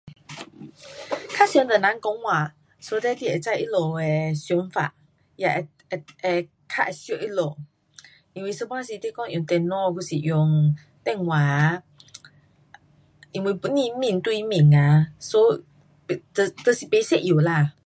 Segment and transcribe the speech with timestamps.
[1.37, 2.29] 较常跟人讲话
[2.85, 4.83] ，so that 你会知他们的想法，
[5.41, 7.55] 也会，会，会较会熟他们，
[8.33, 10.15] 因为一半时你讲用电脑还是
[11.03, 11.83] 电话啊，
[13.31, 15.37] 因为不是面对面啊，so
[16.33, 17.73] 就，就是不一样啦。